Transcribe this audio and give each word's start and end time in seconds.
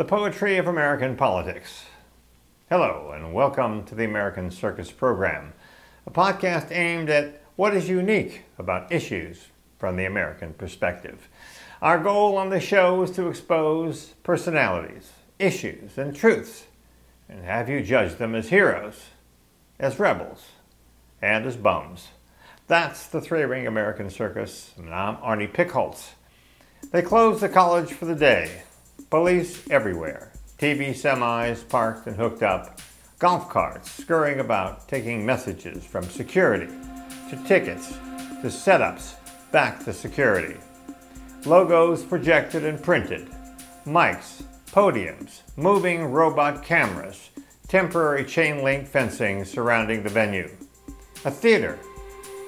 the 0.00 0.04
poetry 0.06 0.56
of 0.56 0.66
American 0.66 1.14
politics. 1.14 1.84
Hello, 2.70 3.12
and 3.14 3.34
welcome 3.34 3.84
to 3.84 3.94
the 3.94 4.06
American 4.06 4.50
Circus 4.50 4.90
Program, 4.90 5.52
a 6.06 6.10
podcast 6.10 6.72
aimed 6.72 7.10
at 7.10 7.42
what 7.56 7.76
is 7.76 7.86
unique 7.86 8.44
about 8.58 8.90
issues 8.90 9.48
from 9.78 9.96
the 9.96 10.06
American 10.06 10.54
perspective. 10.54 11.28
Our 11.82 11.98
goal 11.98 12.38
on 12.38 12.48
the 12.48 12.60
show 12.60 13.02
is 13.02 13.10
to 13.10 13.28
expose 13.28 14.14
personalities, 14.22 15.12
issues, 15.38 15.98
and 15.98 16.16
truths, 16.16 16.64
and 17.28 17.44
have 17.44 17.68
you 17.68 17.82
judge 17.82 18.14
them 18.14 18.34
as 18.34 18.48
heroes, 18.48 19.02
as 19.78 19.98
rebels, 19.98 20.46
and 21.20 21.44
as 21.44 21.58
bums. 21.58 22.08
That's 22.68 23.06
the 23.06 23.20
three 23.20 23.42
ring 23.42 23.66
American 23.66 24.08
Circus, 24.08 24.72
and 24.78 24.94
I'm 24.94 25.16
Arnie 25.16 25.52
Pickholtz. 25.52 26.12
They 26.90 27.02
closed 27.02 27.42
the 27.42 27.50
college 27.50 27.92
for 27.92 28.06
the 28.06 28.14
day. 28.14 28.62
Police 29.08 29.68
everywhere. 29.70 30.32
TV 30.58 30.90
semis 30.90 31.66
parked 31.68 32.06
and 32.06 32.16
hooked 32.16 32.42
up. 32.42 32.80
Golf 33.18 33.48
carts 33.48 33.90
scurrying 33.90 34.40
about, 34.40 34.88
taking 34.88 35.24
messages 35.24 35.84
from 35.84 36.04
security 36.04 36.68
to 37.30 37.36
tickets 37.46 37.88
to 37.88 38.48
setups 38.48 39.14
back 39.52 39.84
to 39.84 39.92
security. 39.92 40.56
Logos 41.46 42.02
projected 42.04 42.64
and 42.64 42.82
printed. 42.82 43.28
Mics, 43.86 44.42
podiums, 44.66 45.42
moving 45.56 46.04
robot 46.04 46.62
cameras, 46.62 47.30
temporary 47.68 48.24
chain 48.24 48.62
link 48.62 48.86
fencing 48.86 49.44
surrounding 49.44 50.02
the 50.02 50.10
venue. 50.10 50.50
A 51.24 51.30
theater, 51.30 51.78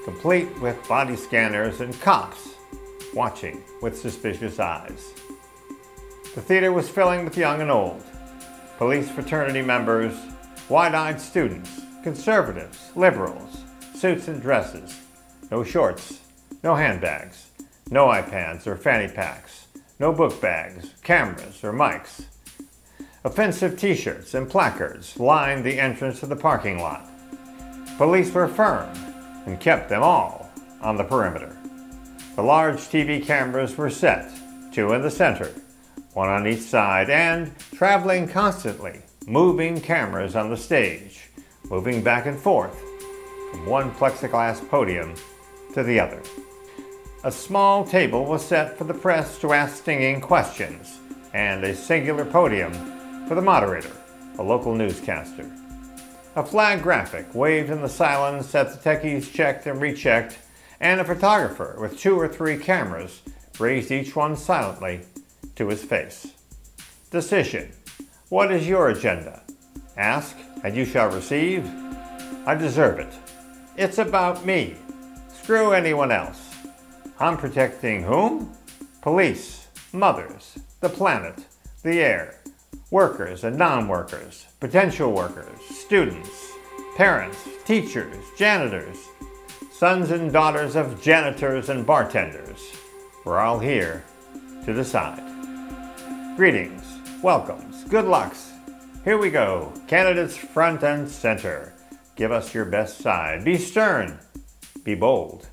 complete 0.04 0.48
with 0.60 0.76
body 0.88 1.16
scanners 1.16 1.80
and 1.80 1.98
cops 2.00 2.50
watching 3.14 3.62
with 3.80 3.98
suspicious 3.98 4.58
eyes. 4.58 5.12
The 6.34 6.40
theater 6.40 6.72
was 6.72 6.88
filling 6.88 7.26
with 7.26 7.36
young 7.36 7.60
and 7.60 7.70
old, 7.70 8.02
police 8.78 9.10
fraternity 9.10 9.60
members, 9.60 10.16
wide 10.70 10.94
eyed 10.94 11.20
students, 11.20 11.82
conservatives, 12.02 12.90
liberals, 12.96 13.64
suits 13.94 14.28
and 14.28 14.40
dresses, 14.40 14.98
no 15.50 15.62
shorts, 15.62 16.20
no 16.62 16.74
handbags, 16.74 17.50
no 17.90 18.06
iPads 18.06 18.66
or 18.66 18.76
fanny 18.76 19.12
packs, 19.12 19.66
no 19.98 20.10
book 20.10 20.40
bags, 20.40 20.94
cameras, 21.02 21.62
or 21.62 21.74
mics. 21.74 22.24
Offensive 23.24 23.78
t 23.78 23.94
shirts 23.94 24.32
and 24.32 24.48
placards 24.48 25.20
lined 25.20 25.62
the 25.66 25.78
entrance 25.78 26.20
to 26.20 26.26
the 26.26 26.34
parking 26.34 26.78
lot. 26.78 27.06
Police 27.98 28.32
were 28.32 28.48
firm 28.48 28.88
and 29.44 29.60
kept 29.60 29.90
them 29.90 30.02
all 30.02 30.50
on 30.80 30.96
the 30.96 31.04
perimeter. 31.04 31.54
The 32.36 32.42
large 32.42 32.78
TV 32.78 33.22
cameras 33.22 33.76
were 33.76 33.90
set, 33.90 34.32
two 34.72 34.94
in 34.94 35.02
the 35.02 35.10
center, 35.10 35.52
one 36.14 36.28
on 36.28 36.46
each 36.46 36.60
side, 36.60 37.10
and 37.10 37.52
traveling 37.74 38.28
constantly, 38.28 39.00
moving 39.26 39.80
cameras 39.80 40.36
on 40.36 40.50
the 40.50 40.56
stage, 40.56 41.30
moving 41.70 42.02
back 42.02 42.26
and 42.26 42.38
forth 42.38 42.78
from 43.50 43.66
one 43.66 43.90
plexiglass 43.92 44.66
podium 44.68 45.14
to 45.74 45.82
the 45.82 45.98
other. 45.98 46.22
A 47.24 47.32
small 47.32 47.84
table 47.84 48.24
was 48.24 48.44
set 48.44 48.76
for 48.76 48.84
the 48.84 48.94
press 48.94 49.38
to 49.38 49.52
ask 49.52 49.76
stinging 49.76 50.20
questions, 50.20 50.98
and 51.34 51.64
a 51.64 51.74
singular 51.74 52.24
podium 52.24 52.72
for 53.26 53.34
the 53.34 53.42
moderator, 53.42 53.92
a 54.38 54.42
local 54.42 54.74
newscaster. 54.74 55.50
A 56.34 56.44
flag 56.44 56.82
graphic 56.82 57.34
waved 57.34 57.70
in 57.70 57.82
the 57.82 57.88
silence 57.88 58.52
that 58.52 58.72
the 58.72 58.78
techies 58.78 59.32
checked 59.32 59.66
and 59.66 59.80
rechecked 59.80 60.38
and 60.80 61.00
a 61.00 61.04
photographer 61.04 61.76
with 61.78 61.98
two 61.98 62.18
or 62.18 62.26
three 62.26 62.56
cameras 62.56 63.22
raised 63.58 63.92
each 63.92 64.16
one 64.16 64.36
silently 64.36 65.02
to 65.56 65.68
his 65.68 65.82
face. 65.82 66.32
Decision 67.10 67.72
What 68.28 68.50
is 68.52 68.66
your 68.66 68.88
agenda? 68.88 69.42
Ask, 69.96 70.36
and 70.64 70.74
you 70.74 70.84
shall 70.84 71.10
receive. 71.10 71.68
I 72.46 72.54
deserve 72.54 72.98
it. 72.98 73.12
It's 73.76 73.98
about 73.98 74.46
me. 74.46 74.76
Screw 75.32 75.72
anyone 75.72 76.10
else. 76.10 76.54
I'm 77.18 77.36
protecting 77.36 78.02
whom? 78.02 78.52
Police, 79.00 79.68
mothers, 79.92 80.58
the 80.80 80.88
planet, 80.88 81.46
the 81.82 82.00
air, 82.00 82.40
workers 82.90 83.44
and 83.44 83.56
non 83.56 83.88
workers, 83.88 84.46
potential 84.60 85.12
workers, 85.12 85.58
students, 85.70 86.52
parents, 86.96 87.48
teachers, 87.64 88.16
janitors, 88.36 88.98
sons 89.72 90.10
and 90.10 90.32
daughters 90.32 90.76
of 90.76 91.02
janitors 91.02 91.68
and 91.68 91.84
bartenders. 91.86 92.60
We're 93.24 93.40
all 93.40 93.58
here 93.58 94.04
to 94.64 94.72
decide. 94.72 95.31
Greetings, 96.34 96.82
welcomes, 97.22 97.84
good 97.84 98.06
lucks. 98.06 98.52
Here 99.04 99.18
we 99.18 99.28
go. 99.28 99.70
Candidates 99.86 100.34
front 100.34 100.82
and 100.82 101.06
center. 101.06 101.74
Give 102.16 102.32
us 102.32 102.54
your 102.54 102.64
best 102.64 103.00
side. 103.00 103.44
Be 103.44 103.58
stern. 103.58 104.18
Be 104.82 104.94
bold. 104.94 105.46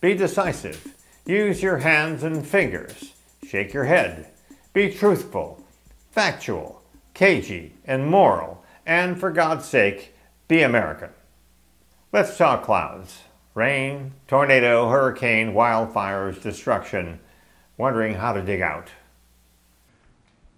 Be 0.00 0.14
decisive. 0.14 0.84
Use 1.26 1.62
your 1.62 1.76
hands 1.76 2.24
and 2.24 2.44
fingers. 2.44 3.12
Shake 3.46 3.72
your 3.72 3.84
head. 3.84 4.26
Be 4.72 4.92
truthful, 4.92 5.64
factual, 6.10 6.82
cagey, 7.14 7.74
and 7.84 8.10
moral. 8.10 8.64
And 8.84 9.20
for 9.20 9.30
God's 9.30 9.64
sake, 9.64 10.12
be 10.48 10.62
American. 10.62 11.10
Let's 12.12 12.36
talk 12.36 12.64
clouds 12.64 13.22
rain, 13.54 14.12
tornado, 14.26 14.88
hurricane, 14.88 15.52
wildfires, 15.52 16.42
destruction, 16.42 17.20
wondering 17.78 18.14
how 18.14 18.32
to 18.32 18.42
dig 18.42 18.60
out. 18.60 18.88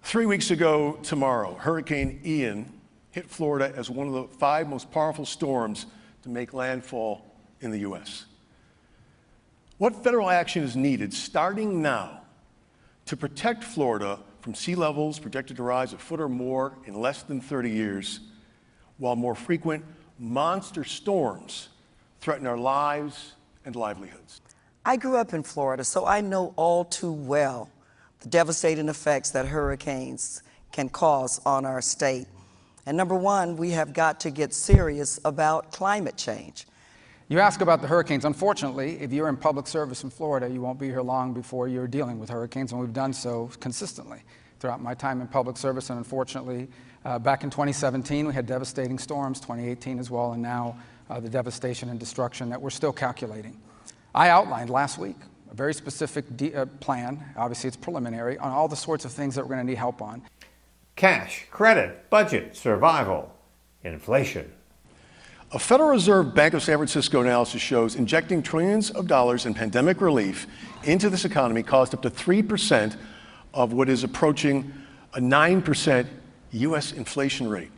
Three 0.03 0.25
weeks 0.25 0.49
ago 0.49 0.97
tomorrow, 1.03 1.53
Hurricane 1.55 2.19
Ian 2.25 2.73
hit 3.11 3.29
Florida 3.29 3.71
as 3.75 3.89
one 3.89 4.07
of 4.07 4.13
the 4.13 4.23
five 4.37 4.67
most 4.67 4.91
powerful 4.91 5.25
storms 5.25 5.85
to 6.23 6.29
make 6.29 6.53
landfall 6.53 7.23
in 7.61 7.71
the 7.71 7.79
U.S. 7.79 8.25
What 9.77 10.03
federal 10.03 10.29
action 10.29 10.63
is 10.63 10.75
needed 10.75 11.13
starting 11.13 11.81
now 11.81 12.21
to 13.05 13.15
protect 13.15 13.63
Florida 13.63 14.19
from 14.41 14.55
sea 14.55 14.75
levels 14.75 15.19
projected 15.19 15.57
to 15.57 15.63
rise 15.63 15.93
a 15.93 15.97
foot 15.97 16.19
or 16.19 16.29
more 16.29 16.73
in 16.85 16.95
less 16.95 17.23
than 17.23 17.39
30 17.39 17.69
years, 17.69 18.19
while 18.97 19.15
more 19.15 19.35
frequent 19.35 19.85
monster 20.17 20.83
storms 20.83 21.69
threaten 22.19 22.47
our 22.47 22.57
lives 22.57 23.33
and 23.65 23.75
livelihoods. 23.75 24.41
I 24.85 24.97
grew 24.97 25.17
up 25.17 25.33
in 25.33 25.43
Florida, 25.43 25.83
so 25.83 26.05
I 26.05 26.21
know 26.21 26.53
all 26.55 26.85
too 26.85 27.11
well 27.11 27.69
the 28.21 28.29
devastating 28.29 28.89
effects 28.89 29.31
that 29.31 29.47
hurricanes 29.47 30.43
can 30.71 30.89
cause 30.89 31.39
on 31.45 31.65
our 31.65 31.81
state. 31.81 32.27
And 32.85 32.97
number 32.97 33.15
one, 33.15 33.55
we 33.55 33.71
have 33.71 33.93
got 33.93 34.19
to 34.21 34.31
get 34.31 34.53
serious 34.53 35.19
about 35.25 35.71
climate 35.71 36.17
change. 36.17 36.65
You 37.27 37.39
ask 37.39 37.61
about 37.61 37.81
the 37.81 37.87
hurricanes. 37.87 38.25
Unfortunately, 38.25 38.99
if 38.99 39.13
you're 39.13 39.29
in 39.29 39.37
public 39.37 39.67
service 39.67 40.03
in 40.03 40.09
Florida, 40.09 40.49
you 40.49 40.61
won't 40.61 40.79
be 40.79 40.87
here 40.87 41.01
long 41.01 41.33
before 41.33 41.67
you're 41.67 41.87
dealing 41.87 42.17
with 42.17 42.29
hurricanes, 42.29 42.71
and 42.71 42.81
we've 42.81 42.93
done 42.93 43.13
so 43.13 43.51
consistently 43.59 44.23
throughout 44.59 44.81
my 44.81 44.95
time 44.95 45.21
in 45.21 45.27
public 45.27 45.55
service. 45.55 45.91
And 45.91 45.99
unfortunately, 45.99 46.67
uh, 47.05 47.19
back 47.19 47.43
in 47.43 47.49
2017, 47.49 48.27
we 48.27 48.33
had 48.33 48.47
devastating 48.47 48.97
storms, 48.97 49.39
2018 49.39 49.99
as 49.99 50.09
well, 50.09 50.33
and 50.33 50.41
now 50.41 50.75
uh, 51.09 51.19
the 51.19 51.29
devastation 51.29 51.89
and 51.89 51.99
destruction 51.99 52.49
that 52.49 52.59
we're 52.59 52.69
still 52.71 52.91
calculating. 52.91 53.59
I 54.13 54.29
outlined 54.29 54.71
last 54.71 54.97
week 54.97 55.15
a 55.49 55.53
very 55.53 55.73
specific 55.73 56.37
de- 56.37 56.53
uh, 56.53 56.65
plan, 56.79 57.23
obviously 57.35 57.67
it's 57.67 57.77
preliminary, 57.77 58.37
on 58.37 58.51
all 58.51 58.67
the 58.67 58.75
sorts 58.75 59.05
of 59.05 59.11
things 59.11 59.35
that 59.35 59.43
we're 59.43 59.55
going 59.55 59.65
to 59.65 59.71
need 59.71 59.77
help 59.77 60.01
on. 60.01 60.21
Cash, 60.95 61.45
credit, 61.49 62.09
budget, 62.09 62.55
survival, 62.55 63.33
inflation. 63.83 64.51
A 65.51 65.57
Federal 65.57 65.89
Reserve 65.89 66.35
Bank 66.35 66.53
of 66.53 66.61
San 66.61 66.77
Francisco 66.77 67.21
analysis 67.21 67.61
shows 67.61 67.95
injecting 67.95 68.43
trillions 68.43 68.91
of 68.91 69.07
dollars 69.07 69.47
in 69.47 69.55
pandemic 69.55 69.99
relief 69.99 70.45
into 70.83 71.09
this 71.09 71.25
economy 71.25 71.63
caused 71.63 71.95
up 71.95 72.03
to 72.03 72.09
3% 72.11 72.95
of 73.55 73.73
what 73.73 73.89
is 73.89 74.03
approaching 74.03 74.71
a 75.15 75.19
9% 75.19 76.05
US 76.51 76.91
inflation 76.91 77.49
rate. 77.49 77.71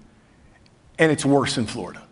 And 0.99 1.11
it's 1.11 1.25
worse 1.25 1.57
in 1.57 1.65
Florida. 1.65 2.03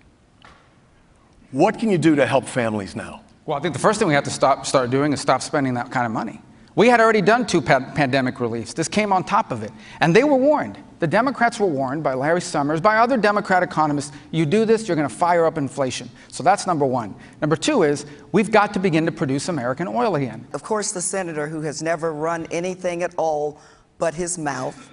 What 1.52 1.78
can 1.78 1.90
you 1.90 1.98
do 1.98 2.16
to 2.16 2.26
help 2.26 2.46
families 2.46 2.96
now? 2.96 3.24
Well, 3.50 3.58
I 3.58 3.62
think 3.62 3.74
the 3.74 3.80
first 3.80 3.98
thing 3.98 4.08
we 4.08 4.14
have 4.14 4.26
to 4.26 4.30
stop, 4.30 4.68
start 4.68 4.92
doing 4.92 5.12
is 5.12 5.20
stop 5.20 5.42
spending 5.42 5.74
that 5.74 5.90
kind 5.90 6.06
of 6.06 6.12
money. 6.12 6.40
We 6.76 6.88
had 6.88 7.02
already 7.02 7.24
done 7.24 7.48
two 7.48 7.64
pa- 7.64 7.92
pandemic 7.96 8.40
reliefs. 8.40 8.74
This 8.76 8.88
came 8.88 9.12
on 9.12 9.24
top 9.24 9.52
of 9.52 9.64
it. 9.64 9.72
And 10.02 10.16
they 10.16 10.24
were 10.24 10.36
warned. 10.36 10.78
The 11.00 11.08
Democrats 11.08 11.60
were 11.60 11.66
warned 11.66 12.04
by 12.04 12.14
Larry 12.14 12.42
Summers, 12.42 12.80
by 12.80 12.98
other 12.98 13.18
Democrat 13.18 13.64
economists 13.64 14.12
you 14.30 14.46
do 14.46 14.66
this, 14.66 14.88
you're 14.88 14.96
going 14.96 15.10
to 15.10 15.16
fire 15.16 15.46
up 15.46 15.58
inflation. 15.58 16.12
So 16.28 16.44
that's 16.44 16.68
number 16.68 16.86
one. 16.86 17.16
Number 17.42 17.56
two 17.56 17.82
is 17.82 18.06
we've 18.32 18.52
got 18.52 18.72
to 18.76 18.80
begin 18.80 19.08
to 19.08 19.12
produce 19.12 19.50
American 19.50 19.88
oil 19.88 20.16
again. 20.16 20.48
Of 20.54 20.62
course, 20.62 20.92
the 20.92 21.02
senator 21.02 21.48
who 21.48 21.62
has 21.62 21.82
never 21.82 22.14
run 22.14 22.46
anything 22.52 23.02
at 23.02 23.16
all 23.18 23.60
but 23.98 24.14
his 24.14 24.38
mouth 24.38 24.92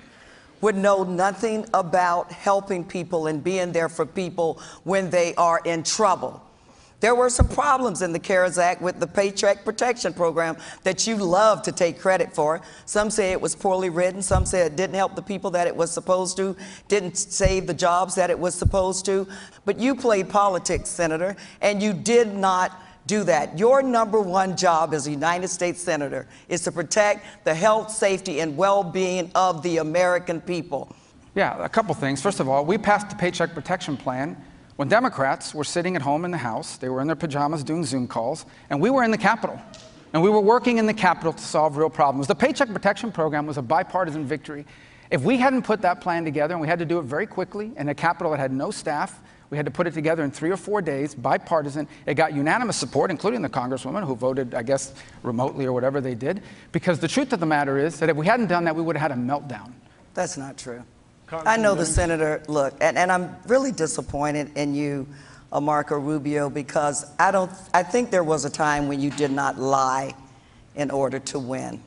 would 0.62 0.76
know 0.76 1.04
nothing 1.04 1.66
about 1.74 2.32
helping 2.32 2.84
people 2.84 3.26
and 3.26 3.44
being 3.44 3.72
there 3.72 3.90
for 3.90 4.06
people 4.06 4.62
when 4.84 5.10
they 5.10 5.34
are 5.34 5.60
in 5.66 5.82
trouble. 5.82 6.42
There 7.06 7.14
were 7.14 7.30
some 7.30 7.46
problems 7.46 8.02
in 8.02 8.12
the 8.12 8.18
CARES 8.18 8.58
Act 8.58 8.82
with 8.82 8.98
the 8.98 9.06
Paycheck 9.06 9.64
Protection 9.64 10.12
Program 10.12 10.56
that 10.82 11.06
you 11.06 11.14
love 11.14 11.62
to 11.62 11.70
take 11.70 12.00
credit 12.00 12.34
for. 12.34 12.60
Some 12.84 13.10
say 13.10 13.30
it 13.30 13.40
was 13.40 13.54
poorly 13.54 13.90
written, 13.90 14.20
some 14.20 14.44
say 14.44 14.62
it 14.62 14.74
didn't 14.74 14.96
help 14.96 15.14
the 15.14 15.22
people 15.22 15.52
that 15.52 15.68
it 15.68 15.76
was 15.76 15.92
supposed 15.92 16.36
to, 16.38 16.56
didn't 16.88 17.16
save 17.16 17.68
the 17.68 17.74
jobs 17.74 18.16
that 18.16 18.28
it 18.28 18.36
was 18.36 18.56
supposed 18.56 19.04
to. 19.04 19.28
But 19.64 19.78
you 19.78 19.94
played 19.94 20.28
politics, 20.28 20.88
Senator, 20.88 21.36
and 21.60 21.80
you 21.80 21.92
did 21.92 22.34
not 22.34 22.82
do 23.06 23.22
that. 23.22 23.56
Your 23.56 23.82
number 23.82 24.20
one 24.20 24.56
job 24.56 24.92
as 24.92 25.06
a 25.06 25.12
United 25.12 25.46
States 25.46 25.80
Senator 25.80 26.26
is 26.48 26.64
to 26.64 26.72
protect 26.72 27.44
the 27.44 27.54
health, 27.54 27.88
safety, 27.92 28.40
and 28.40 28.56
well 28.56 28.82
being 28.82 29.30
of 29.36 29.62
the 29.62 29.76
American 29.76 30.40
people. 30.40 30.92
Yeah, 31.36 31.56
a 31.62 31.68
couple 31.68 31.94
things. 31.94 32.20
First 32.20 32.40
of 32.40 32.48
all, 32.48 32.64
we 32.64 32.76
passed 32.76 33.10
the 33.10 33.14
Paycheck 33.14 33.54
Protection 33.54 33.96
Plan 33.96 34.36
when 34.76 34.88
Democrats 34.88 35.54
were 35.54 35.64
sitting 35.64 35.96
at 35.96 36.02
home 36.02 36.24
in 36.24 36.30
the 36.30 36.38
House. 36.38 36.76
They 36.76 36.88
were 36.88 37.00
in 37.00 37.06
their 37.06 37.16
pajamas 37.16 37.64
doing 37.64 37.84
Zoom 37.84 38.06
calls, 38.06 38.46
and 38.70 38.80
we 38.80 38.90
were 38.90 39.02
in 39.02 39.10
the 39.10 39.18
Capitol. 39.18 39.60
And 40.12 40.22
we 40.22 40.30
were 40.30 40.40
working 40.40 40.78
in 40.78 40.86
the 40.86 40.94
Capitol 40.94 41.32
to 41.32 41.42
solve 41.42 41.76
real 41.76 41.90
problems. 41.90 42.26
The 42.26 42.34
Paycheck 42.34 42.68
Protection 42.68 43.10
Program 43.10 43.46
was 43.46 43.58
a 43.58 43.62
bipartisan 43.62 44.24
victory. 44.24 44.64
If 45.10 45.22
we 45.22 45.36
hadn't 45.36 45.62
put 45.62 45.82
that 45.82 46.00
plan 46.00 46.24
together, 46.24 46.54
and 46.54 46.60
we 46.60 46.68
had 46.68 46.78
to 46.78 46.84
do 46.84 46.98
it 46.98 47.02
very 47.02 47.26
quickly 47.26 47.72
in 47.76 47.88
a 47.88 47.94
Capitol 47.94 48.32
that 48.32 48.40
had 48.40 48.52
no 48.52 48.70
staff, 48.70 49.20
we 49.50 49.56
had 49.56 49.66
to 49.66 49.72
put 49.72 49.86
it 49.86 49.94
together 49.94 50.24
in 50.24 50.30
three 50.32 50.50
or 50.50 50.56
four 50.56 50.82
days, 50.82 51.14
bipartisan. 51.14 51.86
It 52.06 52.14
got 52.14 52.34
unanimous 52.34 52.76
support, 52.76 53.10
including 53.10 53.42
the 53.42 53.48
Congresswoman 53.48 54.04
who 54.04 54.16
voted, 54.16 54.54
I 54.54 54.62
guess, 54.62 54.94
remotely 55.22 55.66
or 55.66 55.72
whatever 55.72 56.00
they 56.00 56.16
did. 56.16 56.42
Because 56.72 56.98
the 56.98 57.06
truth 57.06 57.32
of 57.32 57.38
the 57.38 57.46
matter 57.46 57.78
is 57.78 58.00
that 58.00 58.08
if 58.08 58.16
we 58.16 58.26
hadn't 58.26 58.48
done 58.48 58.64
that, 58.64 58.74
we 58.74 58.82
would 58.82 58.96
have 58.96 59.12
had 59.12 59.18
a 59.18 59.20
meltdown. 59.20 59.72
That's 60.14 60.36
not 60.36 60.56
true. 60.56 60.82
I 61.32 61.56
know 61.56 61.74
the 61.74 61.86
senator, 61.86 62.42
look, 62.46 62.74
and, 62.80 62.96
and 62.96 63.10
I'm 63.10 63.36
really 63.46 63.72
disappointed 63.72 64.56
in 64.56 64.74
you, 64.74 65.08
uh, 65.50 65.60
Marco 65.60 65.98
Rubio, 65.98 66.48
because 66.48 67.04
I 67.18 67.32
don't, 67.32 67.50
I 67.74 67.82
think 67.82 68.10
there 68.10 68.22
was 68.22 68.44
a 68.44 68.50
time 68.50 68.86
when 68.86 69.00
you 69.00 69.10
did 69.10 69.32
not 69.32 69.58
lie 69.58 70.14
in 70.76 70.90
order 70.90 71.18
to 71.18 71.38
win. 71.38 71.82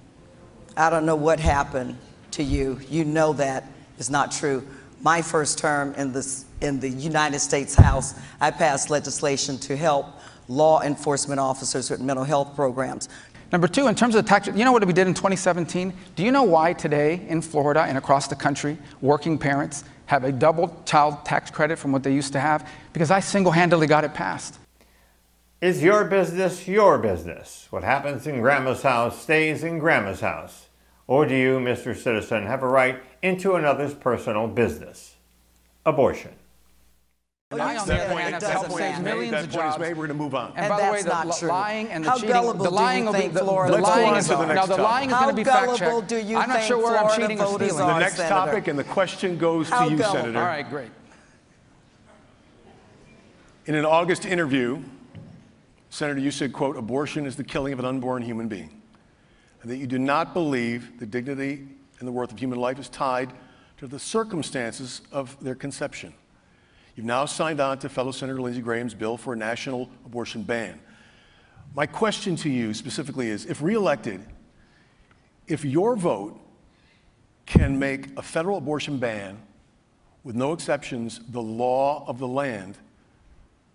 I 0.75 0.89
don't 0.89 1.05
know 1.05 1.15
what 1.15 1.39
happened 1.39 1.97
to 2.31 2.43
you. 2.43 2.79
You 2.89 3.05
know 3.05 3.31
that 3.33 3.71
is 3.97 4.09
not 4.09 4.31
true. 4.31 4.67
My 5.01 5.21
first 5.21 5.57
term 5.57 5.93
in, 5.93 6.11
this, 6.11 6.45
in 6.59 6.81
the 6.81 6.89
United 6.89 7.39
States 7.39 7.75
House, 7.75 8.15
I 8.41 8.51
passed 8.51 8.89
legislation 8.89 9.57
to 9.59 9.77
help 9.77 10.07
law 10.49 10.81
enforcement 10.81 11.39
officers 11.39 11.89
with 11.89 12.01
mental 12.01 12.25
health 12.25 12.55
programs. 12.55 13.07
Number 13.51 13.67
two, 13.67 13.87
in 13.87 13.95
terms 13.95 14.13
of 14.13 14.23
the 14.23 14.29
tax, 14.29 14.47
you 14.47 14.63
know 14.63 14.71
what 14.71 14.85
we 14.85 14.93
did 14.93 15.07
in 15.07 15.13
2017? 15.13 15.91
Do 16.15 16.23
you 16.23 16.31
know 16.31 16.43
why 16.43 16.73
today 16.73 17.25
in 17.27 17.41
Florida 17.41 17.81
and 17.81 17.97
across 17.97 18.27
the 18.27 18.35
country, 18.35 18.77
working 19.01 19.39
parents 19.39 19.83
have 20.05 20.23
a 20.23 20.31
double 20.31 20.81
child 20.85 21.25
tax 21.25 21.49
credit 21.49 21.79
from 21.79 21.91
what 21.91 22.03
they 22.03 22.13
used 22.13 22.31
to 22.33 22.39
have? 22.39 22.69
Because 22.93 23.09
I 23.09 23.19
single 23.19 23.51
handedly 23.51 23.87
got 23.87 24.03
it 24.03 24.13
passed. 24.13 24.59
Is 25.61 25.81
your 25.81 26.05
business 26.05 26.67
your 26.67 26.99
business? 26.99 27.67
What 27.71 27.83
happens 27.83 28.27
in 28.27 28.39
grandma's 28.39 28.83
house 28.83 29.21
stays 29.21 29.63
in 29.63 29.79
grandma's 29.79 30.21
house. 30.21 30.67
Or 31.07 31.25
do 31.25 31.35
you, 31.35 31.57
Mr. 31.57 31.97
Citizen, 31.97 32.45
have 32.45 32.61
a 32.61 32.67
right 32.67 33.01
into 33.23 33.55
another's 33.55 33.95
personal 33.95 34.47
business? 34.47 35.15
Abortion. 35.85 36.31
Well, 37.87 37.95
I, 37.95 37.97
you 37.97 38.03
on 38.03 38.09
the 38.09 38.15
other 38.15 38.15
that 38.15 38.21
hand, 38.21 38.29
it 38.29 38.31
have 38.33 38.41
doesn't 38.41 38.79
helped 38.81 39.03
millions 39.03 39.31
that 39.31 39.43
of 39.45 39.51
point 39.51 39.67
is 39.67 39.79
made. 39.79 39.89
We're 39.89 40.07
going 40.07 40.17
to 40.17 40.23
move 40.23 40.35
on. 40.35 40.49
And, 40.49 40.57
And 40.59 40.69
by 40.69 40.77
the 40.77 40.91
way, 40.91 41.01
that's 41.01 41.03
the 41.03 41.23
not 41.23 41.37
true. 41.39 41.49
lying 41.49 41.87
and 41.89 42.03
the 42.03 42.09
How 42.09 42.15
cheating, 42.15 42.29
gullible 42.33 42.63
the 42.63 42.69
do 42.69 42.75
you 42.75 42.81
lying 42.81 43.05
will 43.05 43.13
be 43.13 43.19
think 43.19 43.33
the, 43.33 43.39
Florida 43.39 43.75
the 43.75 43.81
Let's 43.81 43.89
lying 43.97 44.15
is 44.15 44.27
the 44.27 44.45
now 44.53 44.65
the 44.65 44.77
lying 44.77 45.09
is 45.09 45.15
going 45.15 45.29
to 45.29 45.35
be 45.35 45.43
fact 45.43 45.65
gullible 45.65 45.99
checked. 45.99 46.09
do 46.09 46.17
you 46.17 46.37
I'm 46.37 46.49
not 46.49 46.57
think 46.57 46.67
sure 46.67 46.77
where 46.77 46.97
I'm 46.97 47.19
cheating 47.19 47.39
or 47.39 47.45
voters 47.45 47.67
stealing. 47.69 47.87
The 47.87 47.93
are, 47.93 47.99
next 47.99 48.17
topic, 48.17 48.67
and 48.67 48.77
the 48.79 48.83
question 48.83 49.37
goes 49.37 49.69
to 49.69 49.87
you. 49.89 49.97
Senator. 49.97 50.39
All 50.39 50.45
right, 50.45 50.69
great. 50.69 50.91
In 53.65 53.75
an 53.75 53.85
August 53.85 54.25
interview, 54.25 54.81
Senator, 55.89 56.19
you 56.19 56.31
said, 56.31 56.53
quote, 56.53 56.75
abortion 56.75 57.25
is 57.25 57.35
the 57.35 57.43
killing 57.43 57.73
of 57.73 57.79
an 57.79 57.85
unborn 57.85 58.21
human 58.23 58.47
being, 58.47 58.81
and 59.61 59.71
that 59.71 59.77
you 59.77 59.87
do 59.87 59.99
not 59.99 60.33
believe 60.33 60.99
the 60.99 61.05
dignity 61.05 61.67
and 61.99 62.07
the 62.07 62.11
worth 62.11 62.31
of 62.31 62.39
human 62.39 62.59
life 62.59 62.79
is 62.79 62.89
tied 62.89 63.31
to 63.77 63.87
the 63.87 63.99
circumstances 63.99 65.01
of 65.11 65.37
their 65.43 65.55
conception. 65.55 66.13
You've 66.99 67.05
now 67.05 67.23
signed 67.23 67.61
on 67.61 67.79
to 67.79 67.87
fellow 67.87 68.11
Senator 68.11 68.41
Lindsey 68.41 68.59
Graham's 68.59 68.93
bill 68.93 69.15
for 69.15 69.31
a 69.31 69.37
national 69.37 69.89
abortion 70.05 70.43
ban. 70.43 70.81
My 71.73 71.85
question 71.85 72.35
to 72.35 72.49
you 72.49 72.73
specifically 72.73 73.29
is 73.29 73.45
if 73.45 73.61
reelected, 73.61 74.19
if 75.47 75.63
your 75.63 75.95
vote 75.95 76.37
can 77.45 77.79
make 77.79 78.07
a 78.17 78.21
federal 78.21 78.57
abortion 78.57 78.97
ban 78.97 79.37
with 80.25 80.35
no 80.35 80.51
exceptions 80.51 81.21
the 81.29 81.41
law 81.41 82.03
of 82.05 82.19
the 82.19 82.27
land, 82.27 82.77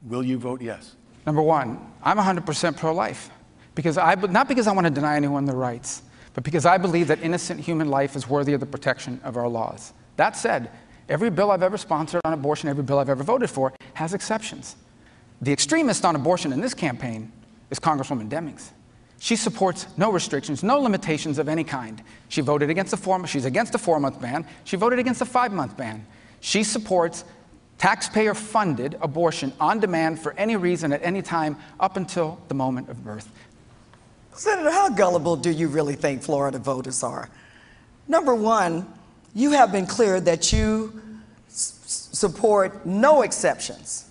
will 0.02 0.22
you 0.22 0.36
vote 0.36 0.60
yes? 0.60 0.94
Number 1.24 1.40
one, 1.40 1.80
I'm 2.02 2.18
100% 2.18 2.76
pro 2.76 2.92
life. 2.92 3.30
Because 3.74 3.96
I, 3.96 4.16
not 4.16 4.48
because 4.48 4.66
I 4.66 4.72
want 4.72 4.86
to 4.86 4.90
deny 4.90 5.16
anyone 5.16 5.46
their 5.46 5.56
rights, 5.56 6.02
but 6.34 6.44
because 6.44 6.66
I 6.66 6.76
believe 6.76 7.08
that 7.08 7.22
innocent 7.22 7.58
human 7.58 7.88
life 7.88 8.16
is 8.16 8.28
worthy 8.28 8.52
of 8.52 8.60
the 8.60 8.66
protection 8.66 9.18
of 9.24 9.38
our 9.38 9.48
laws. 9.48 9.94
That 10.16 10.36
said, 10.36 10.70
every 11.08 11.30
bill 11.30 11.50
I've 11.50 11.62
ever 11.62 11.76
sponsored 11.76 12.20
on 12.24 12.32
abortion, 12.32 12.68
every 12.68 12.82
bill 12.82 12.98
I've 12.98 13.08
ever 13.08 13.22
voted 13.22 13.50
for, 13.50 13.72
has 13.94 14.14
exceptions. 14.14 14.76
The 15.42 15.52
extremist 15.52 16.04
on 16.04 16.16
abortion 16.16 16.52
in 16.52 16.60
this 16.60 16.74
campaign 16.74 17.32
is 17.70 17.78
Congresswoman 17.78 18.28
Demings. 18.28 18.70
She 19.18 19.36
supports 19.36 19.86
no 19.96 20.12
restrictions, 20.12 20.62
no 20.62 20.78
limitations 20.78 21.38
of 21.38 21.48
any 21.48 21.64
kind. 21.64 22.02
She 22.28 22.40
voted 22.40 22.70
against 22.70 22.92
a 22.92 22.96
four, 22.96 23.26
she's 23.26 23.44
against 23.44 23.74
a 23.74 23.78
four-month 23.78 24.20
ban. 24.20 24.46
She 24.64 24.76
voted 24.76 24.98
against 24.98 25.20
a 25.22 25.24
five-month 25.24 25.76
ban. 25.76 26.06
She 26.40 26.62
supports 26.62 27.24
taxpayer-funded 27.78 28.98
abortion 29.00 29.52
on 29.58 29.80
demand 29.80 30.20
for 30.20 30.32
any 30.34 30.56
reason 30.56 30.92
at 30.92 31.02
any 31.02 31.22
time 31.22 31.56
up 31.80 31.96
until 31.96 32.38
the 32.48 32.54
moment 32.54 32.88
of 32.88 33.02
birth. 33.02 33.30
Senator, 34.34 34.70
how 34.70 34.88
gullible 34.88 35.36
do 35.36 35.50
you 35.50 35.68
really 35.68 35.94
think 35.94 36.22
Florida 36.22 36.58
voters 36.58 37.02
are? 37.02 37.30
Number 38.08 38.34
one, 38.34 38.86
you 39.34 39.50
have 39.50 39.72
been 39.72 39.86
clear 39.86 40.20
that 40.20 40.52
you 40.52 41.00
support 41.48 42.86
no 42.86 43.22
exceptions, 43.22 44.08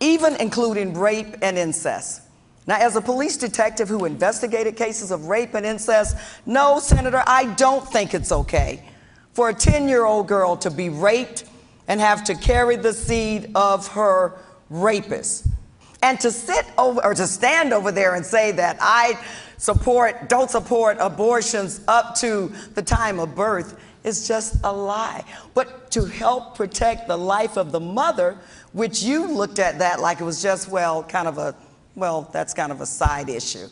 even 0.00 0.36
including 0.36 0.94
rape 0.94 1.36
and 1.42 1.56
incest. 1.56 2.22
Now, 2.66 2.76
as 2.76 2.94
a 2.94 3.00
police 3.00 3.36
detective 3.36 3.88
who 3.88 4.04
investigated 4.04 4.76
cases 4.76 5.10
of 5.10 5.26
rape 5.26 5.54
and 5.54 5.66
incest, 5.66 6.16
no, 6.46 6.78
Senator, 6.78 7.22
I 7.26 7.46
don't 7.54 7.86
think 7.88 8.14
it's 8.14 8.30
okay 8.30 8.84
for 9.32 9.48
a 9.48 9.54
10 9.54 9.88
year 9.88 10.04
old 10.04 10.28
girl 10.28 10.56
to 10.58 10.70
be 10.70 10.88
raped 10.88 11.44
and 11.88 12.00
have 12.00 12.22
to 12.24 12.34
carry 12.34 12.76
the 12.76 12.92
seed 12.92 13.50
of 13.54 13.88
her 13.88 14.38
rapist. 14.70 15.46
And 16.02 16.18
to 16.20 16.30
sit 16.30 16.66
over 16.76 17.04
or 17.04 17.14
to 17.14 17.26
stand 17.26 17.72
over 17.72 17.92
there 17.92 18.14
and 18.14 18.26
say 18.26 18.52
that 18.52 18.76
I 18.80 19.18
support, 19.56 20.28
don't 20.28 20.50
support 20.50 20.96
abortions 21.00 21.80
up 21.86 22.16
to 22.16 22.52
the 22.74 22.82
time 22.82 23.20
of 23.20 23.34
birth 23.34 23.78
is 24.04 24.26
just 24.26 24.56
a 24.64 24.72
lie. 24.72 25.24
But 25.54 25.90
to 25.92 26.04
help 26.04 26.56
protect 26.56 27.06
the 27.06 27.16
life 27.16 27.56
of 27.56 27.70
the 27.70 27.80
mother, 27.80 28.36
which 28.72 29.02
you 29.02 29.32
looked 29.32 29.60
at 29.60 29.78
that 29.78 30.00
like 30.00 30.20
it 30.20 30.24
was 30.24 30.42
just, 30.42 30.68
well, 30.68 31.04
kind 31.04 31.28
of 31.28 31.38
a, 31.38 31.54
well, 31.94 32.28
that's 32.32 32.52
kind 32.52 32.72
of 32.72 32.80
a 32.80 32.86
side 32.86 33.28
issue. 33.28 33.68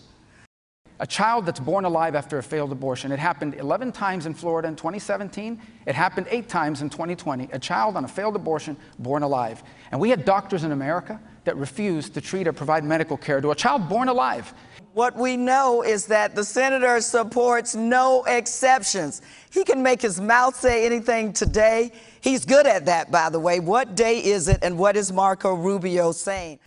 A 1.00 1.06
child 1.06 1.46
that's 1.46 1.58
born 1.58 1.86
alive 1.86 2.14
after 2.14 2.36
a 2.38 2.42
failed 2.42 2.70
abortion. 2.72 3.10
It 3.10 3.18
happened 3.18 3.54
11 3.54 3.90
times 3.90 4.26
in 4.26 4.34
Florida 4.34 4.68
in 4.68 4.76
2017. 4.76 5.60
It 5.86 5.94
happened 5.94 6.26
eight 6.30 6.48
times 6.48 6.82
in 6.82 6.90
2020. 6.90 7.48
A 7.52 7.58
child 7.58 7.96
on 7.96 8.04
a 8.04 8.08
failed 8.08 8.36
abortion 8.36 8.76
born 8.98 9.22
alive. 9.22 9.62
And 9.90 10.00
we 10.00 10.10
had 10.10 10.26
doctors 10.26 10.62
in 10.62 10.72
America 10.72 11.18
that 11.44 11.56
refused 11.56 12.14
to 12.14 12.20
treat 12.20 12.46
or 12.46 12.52
provide 12.52 12.84
medical 12.84 13.16
care 13.16 13.40
to 13.40 13.50
a 13.50 13.54
child 13.54 13.88
born 13.88 14.08
alive. 14.08 14.52
What 14.92 15.16
we 15.16 15.36
know 15.36 15.82
is 15.82 16.06
that 16.06 16.34
the 16.34 16.44
senator 16.44 17.00
supports 17.00 17.76
no 17.76 18.24
exceptions. 18.24 19.22
He 19.50 19.62
can 19.62 19.82
make 19.82 20.02
his 20.02 20.20
mouth 20.20 20.56
say 20.56 20.84
anything 20.84 21.32
today. 21.32 21.92
He's 22.20 22.44
good 22.44 22.66
at 22.66 22.86
that, 22.86 23.10
by 23.10 23.30
the 23.30 23.38
way. 23.38 23.60
What 23.60 23.94
day 23.94 24.18
is 24.18 24.48
it, 24.48 24.58
and 24.62 24.76
what 24.76 24.96
is 24.96 25.12
Marco 25.12 25.54
Rubio 25.54 26.10
saying? 26.10 26.58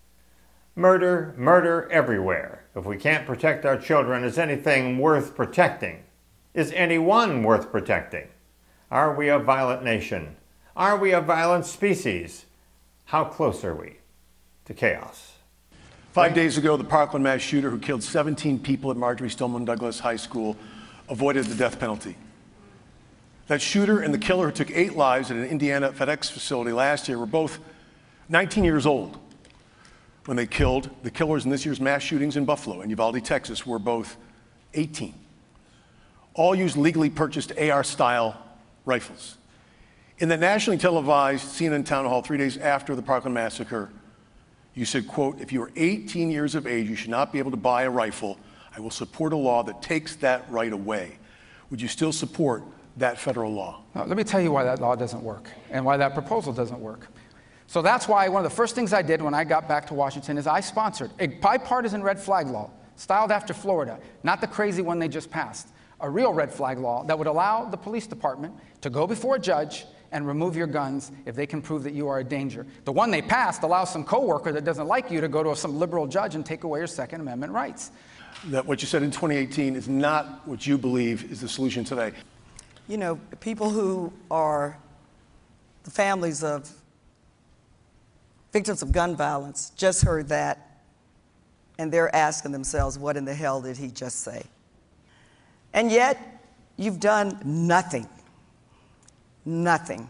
Murder, 0.76 1.36
murder 1.38 1.90
everywhere. 1.92 2.64
If 2.76 2.86
we 2.86 2.98
can't 2.98 3.28
protect 3.28 3.66
our 3.66 3.78
children, 3.78 4.24
is 4.24 4.38
anything 4.38 4.98
worth 4.98 5.36
protecting? 5.36 6.04
Is 6.54 6.72
anyone 6.72 7.44
worth 7.44 7.72
protecting? 7.72 8.28
Are 8.90 9.14
we 9.14 9.28
a 9.28 9.38
violent 9.38 9.84
nation? 9.84 10.38
Are 10.76 10.98
we 10.98 11.12
a 11.12 11.22
violent 11.22 11.66
species? 11.66 12.46
How 13.06 13.26
close 13.26 13.64
are 13.64 13.76
we 13.76 13.98
to 14.66 14.74
chaos? 14.74 15.34
Five 16.12 16.36
days 16.36 16.58
ago, 16.58 16.78
the 16.78 16.84
Parkland 16.84 17.24
mass 17.24 17.42
shooter 17.42 17.70
who 17.72 17.80
killed 17.80 18.04
17 18.04 18.60
people 18.60 18.92
at 18.92 18.98
Marjory 18.98 19.30
Stoneman 19.30 19.66
Douglas 19.66 20.00
High 20.00 20.16
School 20.16 20.56
avoided 21.10 21.46
the 21.46 21.56
death 21.56 21.80
penalty. 21.80 22.16
That 23.48 23.62
shooter 23.62 24.00
and 24.02 24.14
the 24.14 24.20
killer 24.20 24.46
who 24.46 24.52
took 24.52 24.72
eight 24.72 24.96
lives 24.96 25.32
at 25.32 25.38
an 25.38 25.46
Indiana 25.46 25.92
FedEx 25.92 26.32
facility 26.32 26.72
last 26.72 27.10
year 27.10 27.18
were 27.18 27.26
both 27.26 27.60
19 28.30 28.64
years 28.64 28.86
old 28.86 29.18
when 30.26 30.38
they 30.38 30.46
killed. 30.46 30.90
The 31.04 31.12
killers 31.12 31.46
in 31.46 31.52
this 31.52 31.66
year's 31.66 31.82
mass 31.82 32.04
shootings 32.04 32.38
in 32.38 32.46
Buffalo 32.46 32.82
and 32.82 32.90
Uvalde, 32.90 33.26
Texas 33.26 33.66
were 33.66 33.80
both 33.80 34.16
18. 34.76 35.14
All 36.36 36.56
used 36.56 36.78
legally 36.78 37.10
purchased 37.10 37.52
AR 37.60 37.84
style 37.84 38.38
rifles. 38.86 39.38
In 40.20 40.30
the 40.30 40.38
nationally 40.38 40.78
televised 40.78 41.48
CNN 41.48 41.86
town 41.86 42.06
hall 42.06 42.22
three 42.22 42.38
days 42.38 42.58
after 42.58 42.96
the 42.96 43.02
Parkland 43.02 43.34
massacre, 43.34 43.90
You 44.76 44.86
said, 44.86 45.08
quote, 45.08 45.40
if 45.40 45.52
you 45.52 45.62
are 45.62 45.72
18 45.76 46.32
years 46.32 46.56
of 46.56 46.66
age, 46.66 46.90
you 46.90 46.96
should 46.96 47.12
not 47.12 47.32
be 47.32 47.40
able 47.40 47.52
to 47.52 47.58
buy 47.58 47.84
a 47.84 47.90
rifle. 47.90 48.40
I 48.76 48.80
will 48.80 48.90
support 48.90 49.34
a 49.34 49.38
law 49.38 49.62
that 49.64 49.82
takes 49.82 50.16
that 50.18 50.50
right 50.50 50.74
away. 50.74 51.20
Would 51.70 51.80
you 51.82 51.88
still 51.88 52.12
support 52.12 52.64
that 52.98 53.20
federal 53.20 53.52
law? 53.52 53.84
Now, 53.94 54.06
let 54.06 54.18
me 54.18 54.24
tell 54.24 54.42
you 54.42 54.52
why 54.52 54.64
that 54.64 54.82
law 54.82 54.96
doesn't 54.96 55.22
work 55.22 55.50
and 55.70 55.86
why 55.86 55.98
that 55.98 56.14
proposal 56.14 56.54
doesn't 56.54 56.80
work. 56.80 57.08
So 57.68 57.82
that's 57.82 58.08
why 58.08 58.28
one 58.30 58.44
of 58.44 58.52
the 58.52 58.56
first 58.56 58.76
things 58.76 58.94
I 58.94 59.02
did 59.02 59.22
when 59.22 59.34
I 59.34 59.44
got 59.44 59.68
back 59.68 59.88
to 59.88 59.94
Washington 59.94 60.38
is 60.38 60.48
I 60.48 60.60
sponsored 60.60 61.12
a 61.20 61.28
bipartisan 61.28 62.04
red 62.04 62.20
flag 62.20 62.48
law, 62.48 62.70
styled 62.96 63.32
after 63.32 63.54
Florida, 63.54 64.00
not 64.24 64.42
the 64.42 64.48
crazy 64.48 64.82
one 64.82 65.00
they 65.00 65.08
just 65.08 65.30
passed, 65.30 65.70
a 66.00 66.10
real 66.10 66.34
red 66.34 66.52
flag 66.52 66.80
law 66.80 67.04
that 67.06 67.18
would 67.18 67.28
allow 67.28 67.66
the 67.66 67.78
police 67.78 68.06
department 68.06 68.54
to 68.82 68.90
go 68.90 69.08
before 69.08 69.36
a 69.36 69.40
judge 69.40 69.86
and 70.14 70.26
remove 70.26 70.56
your 70.56 70.68
guns 70.68 71.12
if 71.26 71.36
they 71.36 71.46
can 71.46 71.62
prove 71.62 71.84
that 71.84 71.94
you 71.94 72.08
are 72.08 72.20
a 72.20 72.24
danger. 72.24 72.66
The 72.86 72.92
one 72.92 73.12
they 73.12 73.22
passed 73.22 73.64
allows 73.64 73.92
some 73.92 74.06
coworker 74.06 74.52
that 74.54 74.64
doesn't 74.64 74.88
like 74.88 75.12
you 75.12 75.20
to 75.20 75.28
go 75.28 75.44
to 75.44 75.56
some 75.56 75.78
liberal 75.78 76.08
judge 76.08 76.36
and 76.36 76.46
take 76.46 76.64
away 76.64 76.80
your 76.80 76.88
Second 76.88 77.22
Amendment 77.22 77.52
rights. 77.52 77.92
That 78.46 78.66
what 78.66 78.82
you 78.82 78.88
said 78.88 79.04
in 79.04 79.12
2018 79.12 79.76
is 79.76 79.90
not 79.90 80.48
what 80.48 80.66
you 80.66 80.78
believe 80.78 81.32
is 81.32 81.42
the 81.42 81.50
solution 81.50 81.84
today. 81.84 82.14
You 82.88 82.98
know, 82.98 83.20
people 83.42 83.70
who 83.70 84.14
are 84.32 84.78
the 85.84 85.92
families 85.92 86.44
of 86.44 86.72
victims 88.52 88.82
of 88.82 88.92
gun 88.92 89.16
violence 89.16 89.72
just 89.76 90.04
heard 90.04 90.30
that 90.30 90.74
and 91.80 91.92
they're 91.92 92.16
asking 92.16 92.52
themselves, 92.52 93.00
what 93.00 93.18
in 93.18 93.26
the 93.26 93.34
hell 93.34 93.62
did 93.62 93.78
he 93.78 93.88
just 93.88 94.22
say? 94.22 94.44
And 95.74 95.92
yet, 95.92 96.20
you've 96.78 97.00
done 97.00 97.40
nothing, 97.44 98.08
nothing 99.46 100.10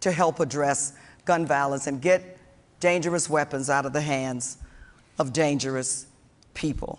to 0.00 0.12
help 0.12 0.40
address 0.40 0.92
gun 1.24 1.46
violence 1.46 1.86
and 1.86 2.00
get 2.00 2.38
dangerous 2.80 3.30
weapons 3.30 3.70
out 3.70 3.86
of 3.86 3.92
the 3.92 4.00
hands 4.00 4.58
of 5.18 5.32
dangerous 5.32 6.06
people. 6.54 6.98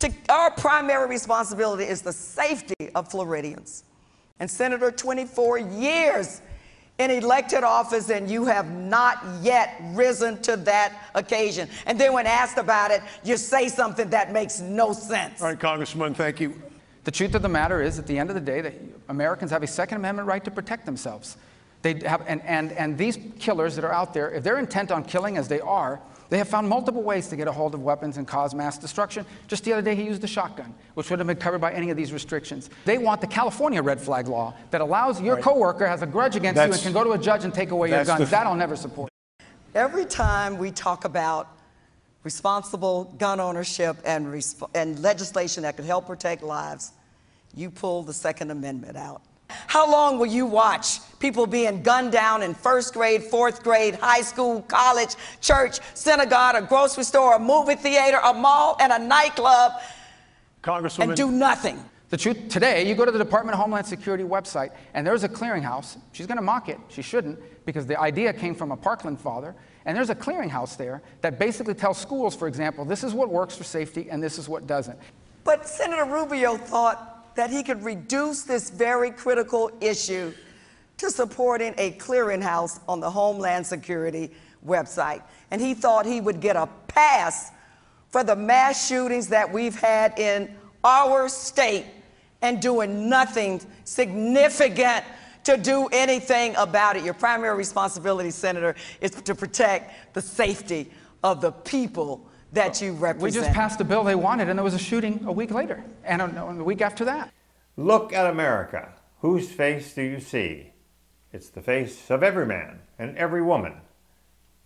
To, 0.00 0.12
our 0.28 0.50
primary 0.52 1.08
responsibility 1.08 1.84
is 1.84 2.02
the 2.02 2.12
safety 2.12 2.90
of 2.94 3.10
Floridians. 3.10 3.84
And 4.40 4.50
Senator, 4.50 4.90
24 4.90 5.58
years 5.58 6.42
in 6.98 7.10
elected 7.10 7.64
office, 7.64 8.10
and 8.10 8.30
you 8.30 8.44
have 8.44 8.70
not 8.70 9.24
yet 9.42 9.80
risen 9.92 10.40
to 10.42 10.56
that 10.56 11.10
occasion. 11.14 11.68
And 11.86 11.98
then, 11.98 12.12
when 12.12 12.26
asked 12.26 12.58
about 12.58 12.90
it, 12.90 13.02
you 13.24 13.36
say 13.36 13.68
something 13.68 14.10
that 14.10 14.32
makes 14.32 14.60
no 14.60 14.92
sense. 14.92 15.40
All 15.40 15.48
right, 15.48 15.58
Congressman, 15.58 16.14
thank 16.14 16.40
you. 16.40 16.60
The 17.04 17.10
truth 17.10 17.34
of 17.34 17.42
the 17.42 17.48
matter 17.48 17.82
is, 17.82 17.98
at 17.98 18.06
the 18.06 18.18
end 18.18 18.30
of 18.30 18.34
the 18.34 18.40
day, 18.40 18.60
that 18.62 18.74
Americans 19.08 19.50
have 19.50 19.62
a 19.62 19.66
Second 19.66 19.98
Amendment 19.98 20.26
right 20.26 20.42
to 20.44 20.50
protect 20.50 20.86
themselves. 20.86 21.36
They 21.82 22.00
have, 22.06 22.24
and, 22.26 22.42
and, 22.42 22.72
and 22.72 22.96
these 22.96 23.18
killers 23.38 23.76
that 23.76 23.84
are 23.84 23.92
out 23.92 24.14
there, 24.14 24.30
if 24.30 24.42
they're 24.42 24.58
intent 24.58 24.90
on 24.90 25.04
killing 25.04 25.36
as 25.36 25.46
they 25.46 25.60
are, 25.60 26.00
they 26.30 26.38
have 26.38 26.48
found 26.48 26.66
multiple 26.66 27.02
ways 27.02 27.28
to 27.28 27.36
get 27.36 27.46
a 27.46 27.52
hold 27.52 27.74
of 27.74 27.82
weapons 27.82 28.16
and 28.16 28.26
cause 28.26 28.54
mass 28.54 28.78
destruction. 28.78 29.26
Just 29.46 29.64
the 29.64 29.74
other 29.74 29.82
day, 29.82 29.94
he 29.94 30.04
used 30.04 30.24
a 30.24 30.26
shotgun, 30.26 30.74
which 30.94 31.10
would 31.10 31.18
have 31.18 31.28
been 31.28 31.36
covered 31.36 31.60
by 31.60 31.74
any 31.74 31.90
of 31.90 31.96
these 31.98 32.10
restrictions. 32.10 32.70
They 32.86 32.96
want 32.96 33.20
the 33.20 33.26
California 33.26 33.82
red 33.82 34.00
flag 34.00 34.26
law 34.26 34.54
that 34.70 34.80
allows 34.80 35.20
your 35.20 35.34
right. 35.34 35.44
coworker 35.44 35.86
has 35.86 36.00
a 36.00 36.06
grudge 36.06 36.36
against 36.36 36.56
that's, 36.56 36.68
you 36.68 36.74
and 36.74 36.82
can 36.82 36.92
go 36.94 37.04
to 37.04 37.12
a 37.12 37.22
judge 37.22 37.44
and 37.44 37.52
take 37.52 37.70
away 37.70 37.90
your 37.90 38.04
guns. 38.04 38.30
that 38.30 38.46
I'll 38.46 38.56
never 38.56 38.76
support. 38.76 39.10
Every 39.74 40.06
time 40.06 40.56
we 40.56 40.70
talk 40.70 41.04
about 41.04 41.53
responsible 42.24 43.04
gun 43.18 43.38
ownership 43.38 43.96
and, 44.04 44.42
and 44.74 44.98
legislation 45.00 45.62
that 45.62 45.76
could 45.76 45.84
help 45.84 46.06
protect 46.06 46.42
lives, 46.42 46.92
you 47.54 47.70
pull 47.70 48.02
the 48.02 48.12
Second 48.12 48.50
Amendment 48.50 48.96
out. 48.96 49.22
How 49.48 49.88
long 49.88 50.18
will 50.18 50.26
you 50.26 50.46
watch 50.46 50.98
people 51.18 51.46
being 51.46 51.82
gunned 51.82 52.12
down 52.12 52.42
in 52.42 52.54
first 52.54 52.94
grade, 52.94 53.22
fourth 53.22 53.62
grade, 53.62 53.94
high 53.96 54.22
school, 54.22 54.62
college, 54.62 55.14
church, 55.40 55.78
synagogue, 55.92 56.56
a 56.56 56.62
grocery 56.62 57.04
store, 57.04 57.36
a 57.36 57.38
movie 57.38 57.74
theater, 57.74 58.18
a 58.24 58.32
mall, 58.32 58.76
and 58.80 58.90
a 58.90 58.98
nightclub 58.98 59.72
Congresswoman. 60.62 61.08
and 61.08 61.16
do 61.16 61.30
nothing? 61.30 61.78
The 62.08 62.16
truth 62.16 62.48
today, 62.48 62.88
you 62.88 62.94
go 62.94 63.04
to 63.04 63.10
the 63.10 63.18
Department 63.18 63.54
of 63.54 63.60
Homeland 63.60 63.86
Security 63.86 64.24
website, 64.24 64.70
and 64.94 65.06
there's 65.06 65.24
a 65.24 65.28
clearinghouse. 65.28 65.98
She's 66.12 66.26
going 66.26 66.36
to 66.36 66.42
mock 66.42 66.68
it. 66.68 66.78
She 66.88 67.02
shouldn't, 67.02 67.38
because 67.66 67.86
the 67.86 68.00
idea 68.00 68.32
came 68.32 68.54
from 68.54 68.72
a 68.72 68.76
Parkland 68.76 69.20
father. 69.20 69.54
And 69.86 69.96
there's 69.96 70.10
a 70.10 70.14
clearinghouse 70.14 70.76
there 70.76 71.02
that 71.20 71.38
basically 71.38 71.74
tells 71.74 71.98
schools, 71.98 72.34
for 72.34 72.48
example, 72.48 72.84
this 72.84 73.04
is 73.04 73.12
what 73.12 73.28
works 73.28 73.56
for 73.56 73.64
safety 73.64 74.08
and 74.10 74.22
this 74.22 74.38
is 74.38 74.48
what 74.48 74.66
doesn't. 74.66 74.98
But 75.44 75.68
Senator 75.68 76.06
Rubio 76.06 76.56
thought 76.56 77.34
that 77.36 77.50
he 77.50 77.62
could 77.62 77.82
reduce 77.82 78.42
this 78.42 78.70
very 78.70 79.10
critical 79.10 79.70
issue 79.80 80.32
to 80.96 81.10
supporting 81.10 81.74
a 81.76 81.92
clearinghouse 81.92 82.80
on 82.88 83.00
the 83.00 83.10
Homeland 83.10 83.66
Security 83.66 84.30
website. 84.66 85.22
And 85.50 85.60
he 85.60 85.74
thought 85.74 86.06
he 86.06 86.20
would 86.20 86.40
get 86.40 86.56
a 86.56 86.68
pass 86.88 87.50
for 88.10 88.24
the 88.24 88.36
mass 88.36 88.88
shootings 88.88 89.28
that 89.28 89.52
we've 89.52 89.78
had 89.78 90.18
in 90.18 90.54
our 90.82 91.28
state 91.28 91.84
and 92.40 92.60
doing 92.60 93.08
nothing 93.08 93.60
significant 93.84 95.04
to 95.44 95.56
do 95.56 95.86
anything 95.92 96.54
about 96.56 96.96
it. 96.96 97.04
Your 97.04 97.14
primary 97.14 97.56
responsibility, 97.56 98.30
Senator, 98.30 98.74
is 99.00 99.12
to 99.12 99.34
protect 99.34 100.14
the 100.14 100.22
safety 100.22 100.90
of 101.22 101.40
the 101.40 101.52
people 101.52 102.26
that 102.52 102.80
you 102.80 102.92
represent. 102.92 103.22
We 103.22 103.30
just 103.30 103.54
passed 103.54 103.78
the 103.78 103.84
bill 103.84 104.04
they 104.04 104.14
wanted, 104.14 104.48
and 104.48 104.58
there 104.58 104.64
was 104.64 104.74
a 104.74 104.78
shooting 104.78 105.24
a 105.26 105.32
week 105.32 105.50
later, 105.50 105.84
and 106.04 106.22
a, 106.22 106.46
a 106.46 106.64
week 106.64 106.80
after 106.80 107.04
that. 107.06 107.32
Look 107.76 108.12
at 108.12 108.30
America. 108.30 108.92
Whose 109.20 109.50
face 109.50 109.94
do 109.94 110.02
you 110.02 110.20
see? 110.20 110.72
It's 111.32 111.48
the 111.48 111.62
face 111.62 112.10
of 112.10 112.22
every 112.22 112.46
man 112.46 112.80
and 112.98 113.16
every 113.16 113.42
woman. 113.42 113.74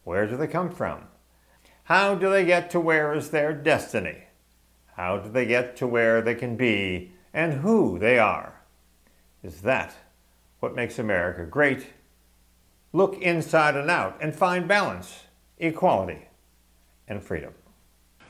Where 0.04 0.26
do 0.26 0.36
they 0.36 0.46
come 0.46 0.70
from? 0.70 1.04
How 1.84 2.14
do 2.14 2.30
they 2.30 2.44
get 2.44 2.70
to 2.70 2.80
where 2.80 3.14
is 3.14 3.30
their 3.30 3.54
destiny? 3.54 4.24
How 4.96 5.18
do 5.18 5.30
they 5.30 5.46
get 5.46 5.76
to 5.76 5.86
where 5.86 6.20
they 6.20 6.34
can 6.34 6.56
be 6.56 7.12
and 7.32 7.54
who 7.54 7.98
they 7.98 8.18
are? 8.18 8.60
Is 9.42 9.62
that 9.62 9.94
what 10.60 10.74
makes 10.74 10.98
America 10.98 11.44
great? 11.44 11.86
Look 12.92 13.20
inside 13.20 13.76
and 13.76 13.90
out 13.90 14.18
and 14.20 14.34
find 14.34 14.66
balance, 14.66 15.24
equality, 15.58 16.26
and 17.06 17.22
freedom. 17.22 17.54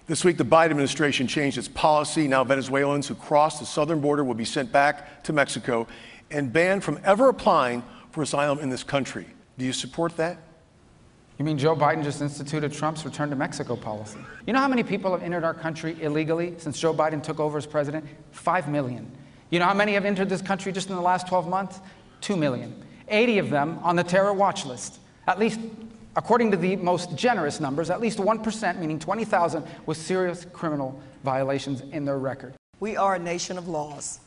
This 0.07 0.25
week, 0.25 0.39
the 0.39 0.45
Biden 0.45 0.71
administration 0.71 1.27
changed 1.27 1.59
its 1.59 1.69
policy. 1.69 2.29
Now, 2.29 2.43
Venezuelans 2.43 3.07
who 3.07 3.15
cross 3.15 3.59
the 3.59 3.67
southern 3.67 4.01
border 4.01 4.25
will 4.25 4.35
be 4.35 4.45
sent 4.45 4.73
back 4.73 5.23
to 5.25 5.33
Mexico 5.33 5.87
and 6.31 6.53
banned 6.53 6.83
from 6.83 6.99
ever 7.05 7.29
applying 7.29 7.83
for 8.11 8.23
asylum 8.23 8.59
in 8.61 8.71
this 8.71 8.83
country. 8.83 9.27
Do 9.59 9.65
you 9.65 9.73
support 9.73 10.17
that? 10.17 10.39
You 11.39 11.45
mean 11.45 11.57
Joe 11.57 11.77
Biden 11.77 12.03
just 12.03 12.21
instituted 12.21 12.73
Trump's 12.73 13.05
return 13.05 13.31
to 13.31 13.37
Mexico 13.37 13.77
policy? 13.77 14.19
You 14.47 14.53
know 14.53 14.59
how 14.59 14.67
many 14.67 14.83
people 14.83 15.13
have 15.13 15.23
entered 15.23 15.45
our 15.45 15.55
country 15.55 15.97
illegally 16.01 16.55
since 16.59 16.81
Joe 16.81 16.93
Biden 16.93 17.23
took 17.23 17.39
over 17.39 17.59
as 17.59 17.67
president? 17.67 18.05
Five 18.33 18.69
million. 18.69 19.11
You 19.51 19.61
know 19.61 19.67
how 19.67 19.75
many 19.75 19.93
have 19.93 20.05
entered 20.05 20.29
this 20.29 20.43
country 20.43 20.73
just 20.73 20.91
in 20.91 20.97
the 20.97 21.03
last 21.03 21.29
12 21.29 21.49
months? 21.49 21.81
Two 22.21 22.37
million. 22.37 22.85
80 23.09 23.39
of 23.39 23.51
them 23.51 23.79
on 23.83 23.97
the 23.97 24.05
terror 24.05 24.33
watch 24.33 24.67
list. 24.67 24.99
At 25.27 25.39
least 25.39 25.61
According 26.19 26.51
to 26.51 26.57
the 26.57 26.75
most 26.75 27.15
generous 27.15 27.61
numbers, 27.61 27.91
at 27.91 28.01
least 28.01 28.19
1%, 28.19 28.79
meaning 28.81 28.99
20,000, 28.99 29.65
with 29.87 29.97
serious 29.97 30.45
criminal 30.47 31.01
violations 31.23 31.81
in 31.93 32.05
their 32.05 32.19
record. 32.19 32.55
We 32.81 32.97
are 32.97 33.15
a 33.15 33.21
nation 33.21 33.57
of 33.57 33.69
laws. 33.69 34.19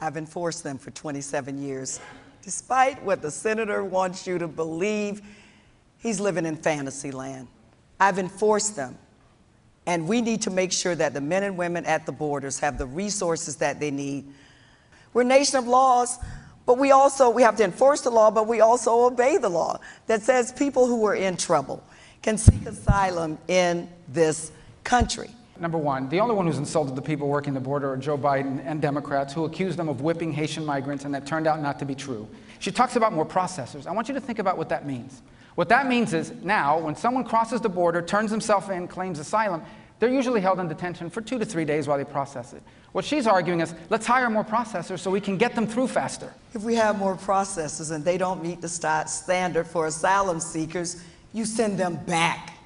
I've 0.00 0.16
enforced 0.16 0.64
them 0.64 0.78
for 0.78 0.90
27 0.92 1.62
years. 1.62 2.00
Despite 2.40 3.02
what 3.02 3.20
the 3.20 3.30
senator 3.30 3.84
wants 3.84 4.26
you 4.26 4.38
to 4.38 4.48
believe, 4.48 5.20
he's 5.98 6.20
living 6.20 6.46
in 6.46 6.56
fantasy 6.56 7.10
land. 7.10 7.48
I've 8.00 8.18
enforced 8.18 8.74
them. 8.74 8.96
And 9.84 10.08
we 10.08 10.22
need 10.22 10.40
to 10.42 10.50
make 10.50 10.72
sure 10.72 10.94
that 10.94 11.12
the 11.12 11.20
men 11.20 11.42
and 11.42 11.58
women 11.58 11.84
at 11.84 12.06
the 12.06 12.12
borders 12.12 12.58
have 12.60 12.78
the 12.78 12.86
resources 12.86 13.56
that 13.56 13.78
they 13.78 13.90
need. 13.90 14.24
We're 15.12 15.20
a 15.20 15.26
nation 15.26 15.58
of 15.58 15.66
laws, 15.66 16.16
but 16.70 16.78
we 16.78 16.92
also 16.92 17.28
we 17.28 17.42
have 17.42 17.56
to 17.56 17.64
enforce 17.64 18.02
the 18.02 18.10
law, 18.10 18.30
but 18.30 18.46
we 18.46 18.60
also 18.60 19.06
obey 19.06 19.38
the 19.38 19.48
law 19.48 19.80
that 20.06 20.22
says 20.22 20.52
people 20.52 20.86
who 20.86 21.04
are 21.04 21.16
in 21.16 21.36
trouble 21.36 21.82
can 22.22 22.38
seek 22.38 22.64
asylum 22.64 23.36
in 23.48 23.88
this 24.06 24.52
country. 24.84 25.30
Number 25.58 25.78
one, 25.78 26.08
the 26.10 26.20
only 26.20 26.36
one 26.36 26.46
who's 26.46 26.58
insulted 26.58 26.94
the 26.94 27.02
people 27.02 27.26
working 27.26 27.54
the 27.54 27.60
border 27.60 27.90
are 27.92 27.96
Joe 27.96 28.16
Biden 28.16 28.62
and 28.64 28.80
Democrats 28.80 29.34
who 29.34 29.46
accused 29.46 29.80
them 29.80 29.88
of 29.88 30.02
whipping 30.02 30.30
Haitian 30.30 30.64
migrants, 30.64 31.04
and 31.04 31.12
that 31.12 31.26
turned 31.26 31.48
out 31.48 31.60
not 31.60 31.80
to 31.80 31.84
be 31.84 31.96
true. 31.96 32.28
She 32.60 32.70
talks 32.70 32.94
about 32.94 33.12
more 33.12 33.26
processors. 33.26 33.88
I 33.88 33.90
want 33.90 34.06
you 34.06 34.14
to 34.14 34.20
think 34.20 34.38
about 34.38 34.56
what 34.56 34.68
that 34.68 34.86
means. 34.86 35.22
What 35.56 35.68
that 35.70 35.88
means 35.88 36.14
is 36.14 36.30
now, 36.40 36.78
when 36.78 36.94
someone 36.94 37.24
crosses 37.24 37.60
the 37.60 37.68
border, 37.68 38.00
turns 38.00 38.30
himself 38.30 38.70
in, 38.70 38.86
claims 38.86 39.18
asylum, 39.18 39.64
they're 39.98 40.08
usually 40.08 40.40
held 40.40 40.60
in 40.60 40.68
detention 40.68 41.10
for 41.10 41.20
two 41.20 41.40
to 41.40 41.44
three 41.44 41.64
days 41.64 41.88
while 41.88 41.98
they 41.98 42.04
process 42.04 42.52
it. 42.52 42.62
What 42.92 43.04
she's 43.04 43.26
arguing 43.26 43.60
is 43.60 43.74
let's 43.88 44.06
hire 44.06 44.28
more 44.28 44.44
processors 44.44 44.98
so 44.98 45.10
we 45.10 45.20
can 45.20 45.36
get 45.36 45.54
them 45.54 45.66
through 45.66 45.88
faster. 45.88 46.32
If 46.54 46.62
we 46.62 46.74
have 46.74 46.98
more 46.98 47.16
processors 47.16 47.92
and 47.92 48.04
they 48.04 48.18
don't 48.18 48.42
meet 48.42 48.60
the 48.60 48.68
standard 48.68 49.66
for 49.66 49.86
asylum 49.86 50.40
seekers, 50.40 51.02
you 51.32 51.44
send 51.44 51.78
them 51.78 51.96
back. 52.06 52.58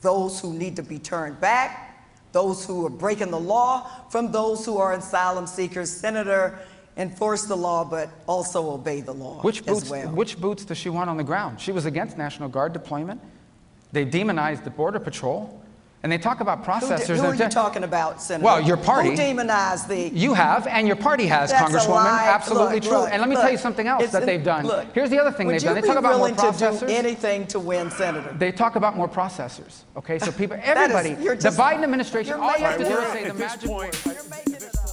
Those 0.00 0.40
who 0.40 0.54
need 0.54 0.76
to 0.76 0.82
be 0.82 0.98
turned 0.98 1.40
back, 1.40 2.02
those 2.32 2.64
who 2.64 2.86
are 2.86 2.90
breaking 2.90 3.30
the 3.30 3.40
law, 3.40 3.90
from 4.10 4.32
those 4.32 4.64
who 4.64 4.78
are 4.78 4.94
asylum 4.94 5.46
seekers. 5.46 5.90
Senator, 5.90 6.58
enforce 6.96 7.44
the 7.44 7.56
law, 7.56 7.84
but 7.84 8.08
also 8.26 8.70
obey 8.70 9.02
the 9.02 9.12
law 9.12 9.42
which 9.42 9.66
boots, 9.66 9.82
as 9.82 9.90
well. 9.90 10.08
Which 10.12 10.40
boots 10.40 10.64
does 10.64 10.78
she 10.78 10.88
want 10.88 11.10
on 11.10 11.18
the 11.18 11.24
ground? 11.24 11.60
She 11.60 11.72
was 11.72 11.84
against 11.84 12.16
National 12.16 12.48
Guard 12.48 12.72
deployment. 12.72 13.20
They 13.92 14.06
demonized 14.06 14.64
the 14.64 14.70
Border 14.70 14.98
Patrol. 14.98 15.62
And 16.06 16.12
they 16.12 16.18
talk 16.18 16.38
about 16.38 16.64
processors. 16.64 16.82
Who, 16.82 16.94
processors. 16.94 17.06
de- 17.06 17.14
who 17.16 17.26
are 17.26 17.34
you 17.34 17.48
talking 17.48 17.82
about, 17.82 18.22
Senator? 18.22 18.44
Well, 18.44 18.60
your 18.60 18.76
party. 18.76 19.10
Who 19.10 19.16
demonized 19.16 19.88
the? 19.88 20.08
You 20.10 20.34
have, 20.34 20.68
and 20.68 20.86
your 20.86 20.94
party 20.94 21.26
has, 21.26 21.50
That's 21.50 21.68
a 21.68 21.78
Congresswoman. 21.78 21.88
lie. 22.04 22.26
Absolutely 22.32 22.74
Look, 22.76 22.82
true. 22.84 22.98
look, 22.98 23.08
and 23.10 23.20
let 23.20 23.28
me 23.28 23.34
look. 23.34 23.42
tell 23.42 23.50
you 23.50 23.58
something 23.58 23.88
else 23.88 24.12
that 24.12 24.24
they've 24.24 24.44
done. 24.44 24.64
Look, 24.64 24.86
Here's 24.94 25.10
the 25.10 25.18
other 25.18 25.32
thing 25.32 25.48
they've 25.48 25.60
done. 25.60 25.74
They 25.74 25.80
talk 25.80 25.96
about 25.96 26.10
more 26.12 26.20
willing 26.20 26.36
to 26.36 26.42
processors. 26.42 26.78
do 26.78 26.94
anything 26.94 27.44
to 27.48 27.58
win, 27.58 27.90
Senator? 27.90 28.32
They 28.38 28.52
talk 28.52 28.76
about 28.76 28.96
more 28.96 29.08
processors. 29.08 29.82
Okay, 29.96 30.20
so 30.20 30.30
people, 30.30 30.56
everybody, 30.62 31.16
you're 31.20 31.34
the 31.34 31.42
just- 31.42 31.58
Biden 31.58 31.82
administration, 31.82 32.34
all 32.34 32.56
you 32.56 32.64
have 32.64 32.78
to 32.78 32.84
making 32.84 32.96
do 32.96 33.00
it 33.00 33.02
is 33.02 33.08
up. 33.08 33.12
say 33.12 33.22
the 33.24 33.28
at 33.30 33.36
this 33.36 33.40
magic 33.40 33.68
point, 33.68 34.06
word. 34.06 34.14
You're 34.14 34.30
making 34.30 34.54
it 34.54 34.62
up. 34.76 34.86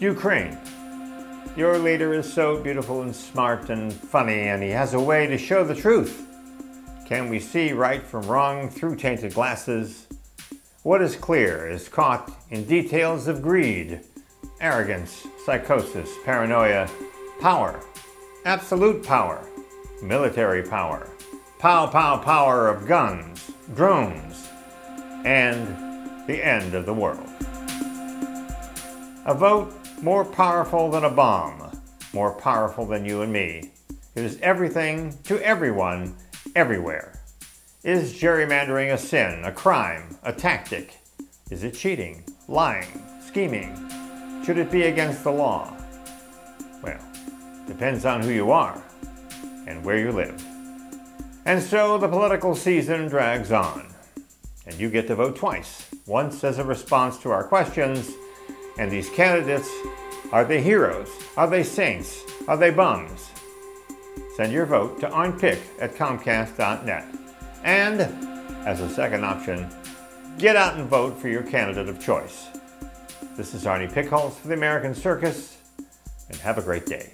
Ukraine. 0.00 0.58
Your 1.54 1.76
leader 1.78 2.14
is 2.14 2.32
so 2.32 2.58
beautiful 2.58 3.02
and 3.02 3.14
smart 3.14 3.68
and 3.68 3.92
funny, 3.92 4.48
and 4.48 4.62
he 4.62 4.70
has 4.70 4.94
a 4.94 5.00
way 5.00 5.26
to 5.26 5.36
show 5.36 5.64
the 5.64 5.74
truth. 5.74 6.26
Can 7.06 7.28
we 7.28 7.40
see 7.40 7.74
right 7.74 8.02
from 8.02 8.22
wrong 8.22 8.70
through 8.70 8.96
tainted 8.96 9.34
glasses? 9.34 10.06
What 10.82 11.02
is 11.02 11.14
clear 11.14 11.68
is 11.68 11.90
caught 11.90 12.32
in 12.48 12.64
details 12.64 13.28
of 13.28 13.42
greed, 13.42 14.00
arrogance, 14.62 15.26
psychosis, 15.44 16.08
paranoia, 16.24 16.88
power, 17.38 17.84
absolute 18.46 19.04
power, 19.04 19.46
military 20.02 20.62
power, 20.62 21.06
pow 21.58 21.86
pow 21.86 22.16
power 22.16 22.66
of 22.66 22.86
guns, 22.86 23.50
drones, 23.74 24.48
and 25.26 25.68
the 26.26 26.42
end 26.42 26.72
of 26.72 26.86
the 26.86 26.94
world. 26.94 27.28
A 29.26 29.34
vote 29.34 29.81
more 30.02 30.24
powerful 30.24 30.90
than 30.90 31.04
a 31.04 31.10
bomb, 31.10 31.80
more 32.12 32.34
powerful 32.34 32.84
than 32.84 33.04
you 33.04 33.22
and 33.22 33.32
me. 33.32 33.70
It 34.16 34.24
is 34.24 34.38
everything 34.42 35.16
to 35.24 35.38
everyone, 35.40 36.16
everywhere. 36.56 37.20
Is 37.84 38.12
gerrymandering 38.12 38.92
a 38.92 38.98
sin, 38.98 39.44
a 39.44 39.52
crime, 39.52 40.18
a 40.24 40.32
tactic? 40.32 40.98
Is 41.50 41.62
it 41.62 41.74
cheating, 41.74 42.24
lying, 42.48 43.00
scheming? 43.24 43.76
Should 44.44 44.58
it 44.58 44.72
be 44.72 44.82
against 44.82 45.22
the 45.22 45.30
law? 45.30 45.72
Well, 46.82 47.00
depends 47.68 48.04
on 48.04 48.22
who 48.22 48.30
you 48.30 48.50
are 48.50 48.82
and 49.68 49.84
where 49.84 49.98
you 49.98 50.10
live. 50.10 50.44
And 51.44 51.62
so 51.62 51.96
the 51.96 52.08
political 52.08 52.56
season 52.56 53.06
drags 53.06 53.52
on, 53.52 53.86
and 54.66 54.74
you 54.80 54.90
get 54.90 55.06
to 55.06 55.14
vote 55.14 55.36
twice 55.36 55.88
once 56.06 56.42
as 56.42 56.58
a 56.58 56.64
response 56.64 57.18
to 57.18 57.30
our 57.30 57.44
questions 57.44 58.10
and 58.78 58.90
these 58.90 59.08
candidates 59.10 59.70
are 60.32 60.44
they 60.44 60.62
heroes? 60.62 61.10
Are 61.36 61.46
they 61.46 61.62
saints? 61.62 62.24
Are 62.48 62.56
they 62.56 62.70
bums? 62.70 63.30
Send 64.36 64.50
your 64.50 64.64
vote 64.64 64.98
to 65.00 65.08
onpick 65.10 65.58
at 65.78 65.94
comcast.net. 65.94 67.04
And, 67.64 68.00
as 68.66 68.80
a 68.80 68.88
second 68.88 69.24
option, 69.24 69.68
get 70.38 70.56
out 70.56 70.78
and 70.78 70.88
vote 70.88 71.18
for 71.18 71.28
your 71.28 71.42
candidate 71.42 71.88
of 71.88 72.00
choice. 72.00 72.46
This 73.36 73.52
is 73.52 73.64
Arnie 73.64 73.92
Pickholz 73.92 74.34
for 74.34 74.48
the 74.48 74.54
American 74.54 74.94
Circus, 74.94 75.58
and 76.30 76.38
have 76.38 76.56
a 76.56 76.62
great 76.62 76.86
day. 76.86 77.10